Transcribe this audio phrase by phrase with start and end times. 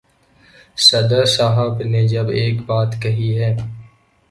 [0.77, 3.55] صدر صاحب نے جب ایک بات کہی ہے۔